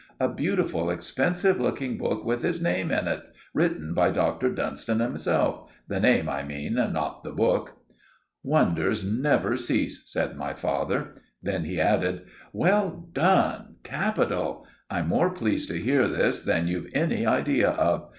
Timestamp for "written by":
3.53-4.09